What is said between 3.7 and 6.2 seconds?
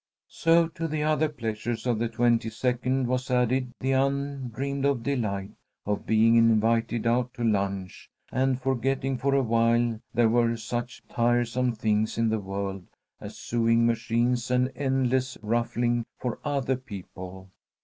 the undreamed of delight of